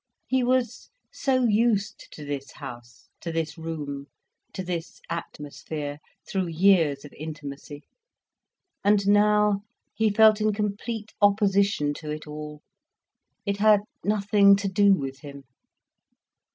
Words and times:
He 0.25 0.43
was 0.43 0.89
so 1.11 1.43
used 1.43 2.07
to 2.13 2.25
this 2.25 2.53
house, 2.53 3.07
to 3.19 3.31
this 3.31 3.55
room, 3.55 4.07
to 4.51 4.63
this 4.63 4.99
atmosphere, 5.11 5.99
through 6.27 6.47
years 6.47 7.05
of 7.05 7.13
intimacy, 7.13 7.83
and 8.83 9.07
now 9.07 9.61
he 9.93 10.09
felt 10.09 10.41
in 10.41 10.53
complete 10.53 11.13
opposition 11.21 11.93
to 11.93 12.09
it 12.09 12.25
all, 12.25 12.63
it 13.45 13.57
had 13.57 13.81
nothing 14.03 14.55
to 14.55 14.67
do 14.67 14.91
with 14.95 15.19
him. 15.19 15.43